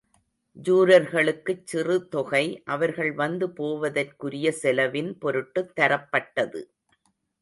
ஜூரர்களுக்குச் 0.57 1.61
சிறு 1.63 2.07
தொகை, 2.07 2.61
அவர்கள் 2.65 3.11
வந்து 3.13 3.49
போவதற்குரிய 3.49 4.51
செலவின் 4.51 5.17
பொருட்டுத் 5.17 5.71
தரப்பட்டது. 5.79 6.63